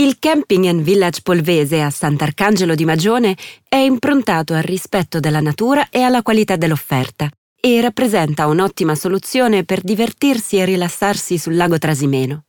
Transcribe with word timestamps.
Il 0.00 0.18
Camping 0.18 0.64
and 0.64 0.80
Village 0.80 1.20
Polvese 1.22 1.82
a 1.82 1.90
Sant'Arcangelo 1.90 2.74
di 2.74 2.86
Magione 2.86 3.36
è 3.68 3.76
improntato 3.76 4.54
al 4.54 4.62
rispetto 4.62 5.20
della 5.20 5.40
natura 5.40 5.90
e 5.90 6.00
alla 6.00 6.22
qualità 6.22 6.56
dell'offerta 6.56 7.28
e 7.60 7.82
rappresenta 7.82 8.46
un'ottima 8.46 8.94
soluzione 8.94 9.66
per 9.66 9.82
divertirsi 9.82 10.56
e 10.56 10.64
rilassarsi 10.64 11.36
sul 11.36 11.54
lago 11.54 11.76
Trasimeno. 11.76 12.44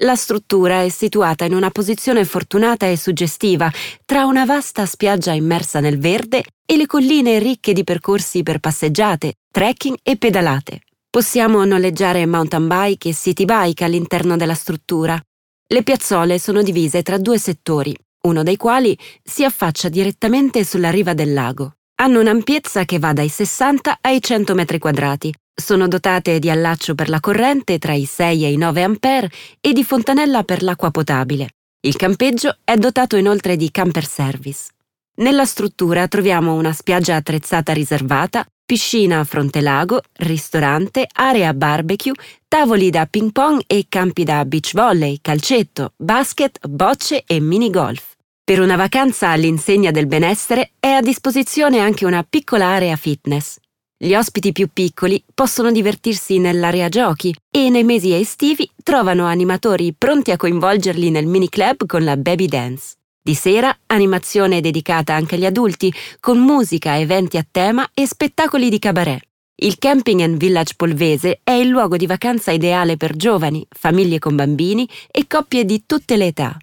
La 0.00 0.16
struttura 0.16 0.82
è 0.82 0.88
situata 0.88 1.44
in 1.44 1.52
una 1.52 1.68
posizione 1.68 2.24
fortunata 2.24 2.86
e 2.86 2.96
suggestiva 2.96 3.70
tra 4.06 4.24
una 4.24 4.46
vasta 4.46 4.86
spiaggia 4.86 5.32
immersa 5.32 5.80
nel 5.80 5.98
verde 5.98 6.42
e 6.64 6.78
le 6.78 6.86
colline 6.86 7.38
ricche 7.38 7.74
di 7.74 7.84
percorsi 7.84 8.42
per 8.42 8.60
passeggiate, 8.60 9.34
trekking 9.50 9.98
e 10.02 10.16
pedalate. 10.16 10.80
Possiamo 11.10 11.66
noleggiare 11.66 12.24
mountain 12.24 12.66
bike 12.66 13.10
e 13.10 13.14
city 13.14 13.44
bike 13.44 13.84
all'interno 13.84 14.38
della 14.38 14.54
struttura 14.54 15.22
le 15.66 15.82
piazzole 15.82 16.38
sono 16.38 16.62
divise 16.62 17.02
tra 17.02 17.16
due 17.16 17.38
settori, 17.38 17.96
uno 18.26 18.42
dei 18.42 18.56
quali 18.56 18.96
si 19.22 19.44
affaccia 19.44 19.88
direttamente 19.88 20.62
sulla 20.62 20.90
riva 20.90 21.14
del 21.14 21.32
lago. 21.32 21.72
Hanno 21.96 22.20
un'ampiezza 22.20 22.84
che 22.84 22.98
va 22.98 23.12
dai 23.12 23.28
60 23.28 23.98
ai 24.02 24.20
100 24.20 24.54
metri 24.54 24.78
quadrati. 24.78 25.34
Sono 25.54 25.88
dotate 25.88 26.38
di 26.38 26.50
allaccio 26.50 26.94
per 26.94 27.08
la 27.08 27.18
corrente 27.18 27.78
tra 27.78 27.94
i 27.94 28.04
6 28.04 28.44
e 28.44 28.52
i 28.52 28.56
9 28.56 28.82
ampere 28.82 29.30
e 29.60 29.72
di 29.72 29.84
fontanella 29.84 30.42
per 30.42 30.62
l'acqua 30.62 30.90
potabile. 30.90 31.50
Il 31.80 31.96
campeggio 31.96 32.58
è 32.62 32.76
dotato 32.76 33.16
inoltre 33.16 33.56
di 33.56 33.70
camper 33.70 34.06
service. 34.06 34.68
Nella 35.16 35.44
struttura 35.44 36.08
troviamo 36.08 36.54
una 36.54 36.72
spiaggia 36.72 37.16
attrezzata 37.16 37.72
riservata, 37.72 38.44
piscina 38.64 39.20
a 39.20 39.24
fronte 39.24 39.60
lago, 39.60 40.00
ristorante, 40.18 41.06
area 41.12 41.52
barbecue, 41.52 42.14
tavoli 42.48 42.90
da 42.90 43.06
ping 43.06 43.32
pong 43.32 43.62
e 43.66 43.86
campi 43.88 44.24
da 44.24 44.44
beach 44.44 44.72
volley, 44.72 45.18
calcetto, 45.20 45.92
basket, 45.96 46.66
bocce 46.66 47.24
e 47.26 47.40
mini 47.40 47.70
golf. 47.70 48.12
Per 48.42 48.60
una 48.60 48.76
vacanza 48.76 49.30
all'insegna 49.30 49.90
del 49.90 50.06
benessere 50.06 50.72
è 50.78 50.88
a 50.88 51.00
disposizione 51.00 51.78
anche 51.78 52.04
una 52.04 52.24
piccola 52.28 52.66
area 52.66 52.96
fitness. 52.96 53.58
Gli 53.96 54.14
ospiti 54.14 54.52
più 54.52 54.68
piccoli 54.72 55.22
possono 55.32 55.70
divertirsi 55.72 56.38
nell'area 56.38 56.88
giochi 56.88 57.34
e 57.50 57.70
nei 57.70 57.84
mesi 57.84 58.12
estivi 58.12 58.68
trovano 58.82 59.24
animatori 59.24 59.94
pronti 59.96 60.30
a 60.30 60.36
coinvolgerli 60.36 61.10
nel 61.10 61.26
mini 61.26 61.48
club 61.48 61.86
con 61.86 62.04
la 62.04 62.16
baby 62.16 62.46
dance. 62.46 62.96
Di 63.26 63.34
sera 63.34 63.74
animazione 63.86 64.60
dedicata 64.60 65.14
anche 65.14 65.36
agli 65.36 65.46
adulti, 65.46 65.90
con 66.20 66.40
musica, 66.40 66.98
eventi 66.98 67.38
a 67.38 67.46
tema 67.50 67.88
e 67.94 68.06
spettacoli 68.06 68.68
di 68.68 68.78
cabaret. 68.78 69.22
Il 69.62 69.78
Camping 69.78 70.20
and 70.20 70.36
Village 70.36 70.74
Polvese 70.76 71.40
è 71.42 71.52
il 71.52 71.68
luogo 71.68 71.96
di 71.96 72.06
vacanza 72.06 72.50
ideale 72.50 72.98
per 72.98 73.16
giovani, 73.16 73.66
famiglie 73.70 74.18
con 74.18 74.36
bambini 74.36 74.86
e 75.10 75.26
coppie 75.26 75.64
di 75.64 75.84
tutte 75.86 76.18
le 76.18 76.26
età. 76.26 76.54